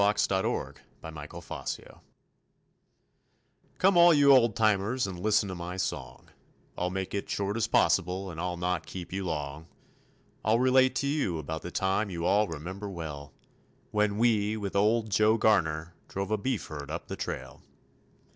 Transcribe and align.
JOHN 0.01 0.15
GARNER'S 0.15 0.77
TRAIL 0.99 1.77
HERD 1.77 2.01
Come 3.77 3.97
all 3.97 4.11
you 4.11 4.31
old 4.31 4.55
timers 4.55 5.05
and 5.05 5.19
listen 5.19 5.47
to 5.49 5.53
my 5.53 5.77
song; 5.77 6.31
I'll 6.75 6.89
make 6.89 7.13
it 7.13 7.29
short 7.29 7.55
as 7.55 7.67
possible 7.67 8.31
and 8.31 8.39
I'll 8.41 8.57
not 8.57 8.87
keep 8.87 9.13
you 9.13 9.25
long; 9.25 9.67
I'll 10.43 10.57
relate 10.57 10.95
to 10.95 11.07
you 11.07 11.37
about 11.37 11.61
the 11.61 11.69
time 11.69 12.09
you 12.09 12.25
all 12.25 12.47
remember 12.47 12.89
well 12.89 13.31
When 13.91 14.17
we, 14.17 14.57
with 14.57 14.75
old 14.75 15.11
Joe 15.11 15.37
Garner, 15.37 15.93
drove 16.07 16.31
a 16.31 16.37
beef 16.39 16.65
herd 16.65 16.89
up 16.89 17.05
the 17.07 17.15
trail. 17.15 17.61